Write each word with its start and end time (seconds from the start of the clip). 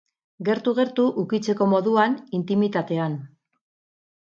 Gertu 0.47 0.73
gertu, 0.79 1.05
ukitzeko 1.25 1.69
moduan, 1.75 2.19
intimitatean. 2.41 3.23